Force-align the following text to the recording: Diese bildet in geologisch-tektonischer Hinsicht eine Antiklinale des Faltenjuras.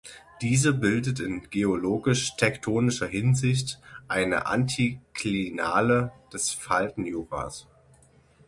Diese 0.41 0.73
bildet 0.73 1.19
in 1.19 1.47
geologisch-tektonischer 1.51 3.05
Hinsicht 3.05 3.79
eine 4.07 4.47
Antiklinale 4.47 6.11
des 6.33 6.49
Faltenjuras. 6.49 7.67